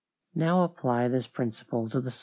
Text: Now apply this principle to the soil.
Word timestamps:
Now 0.33 0.63
apply 0.63 1.09
this 1.09 1.27
principle 1.27 1.87
to 1.89 2.01
the 2.01 2.09
soil. 2.09 2.19